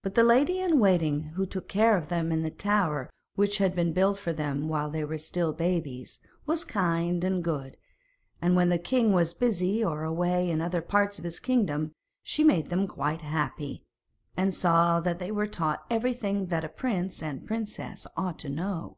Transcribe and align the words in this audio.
But 0.00 0.14
the 0.14 0.22
lady 0.22 0.58
in 0.58 0.78
waiting 0.80 1.32
who 1.34 1.44
took 1.44 1.68
care 1.68 1.94
of 1.94 2.08
them 2.08 2.32
in 2.32 2.42
the 2.42 2.50
tower 2.50 3.10
which 3.34 3.58
had 3.58 3.74
been 3.74 3.92
built 3.92 4.16
for 4.18 4.32
them 4.32 4.70
while 4.70 4.88
they 4.88 5.04
were 5.04 5.18
still 5.18 5.52
babies, 5.52 6.18
was 6.46 6.64
kind 6.64 7.22
and 7.24 7.44
good, 7.44 7.76
and 8.40 8.56
when 8.56 8.70
the 8.70 8.78
king 8.78 9.12
was 9.12 9.34
busy 9.34 9.84
or 9.84 10.02
away 10.02 10.50
in 10.50 10.62
other 10.62 10.80
parts 10.80 11.18
of 11.18 11.24
his 11.26 11.40
kingdom 11.40 11.92
she 12.22 12.42
made 12.42 12.68
them 12.70 12.88
quite 12.88 13.20
happy, 13.20 13.84
and 14.34 14.54
saw 14.54 14.98
that 14.98 15.18
they 15.18 15.30
were 15.30 15.46
taught 15.46 15.84
everything 15.90 16.46
that 16.46 16.64
a 16.64 16.68
prince 16.70 17.22
and 17.22 17.46
princess 17.46 18.06
ought 18.16 18.38
to 18.38 18.48
know. 18.48 18.96